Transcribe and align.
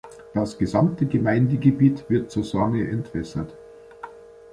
Das 0.33 0.57
gesamte 0.57 1.05
Gemeindegebiet 1.05 2.09
wird 2.09 2.31
zur 2.31 2.43
Sorne 2.43 2.89
entwässert. 2.89 3.55